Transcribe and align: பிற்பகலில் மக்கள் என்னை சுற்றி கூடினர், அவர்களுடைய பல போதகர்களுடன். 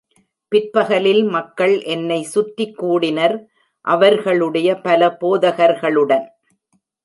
பிற்பகலில் 0.51 1.21
மக்கள் 1.25 1.75
என்னை 1.95 2.17
சுற்றி 2.23 2.65
கூடினர், 2.71 3.35
அவர்களுடைய 3.87 4.69
பல 4.81 5.11
போதகர்களுடன். 5.21 6.27